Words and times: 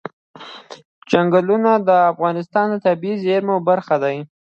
چنګلونه 1.09 1.71
د 1.87 1.89
افغانستان 2.11 2.65
د 2.69 2.75
طبیعي 2.85 3.15
زیرمو 3.23 3.55
برخه 3.69 3.95
ده. 4.03 4.11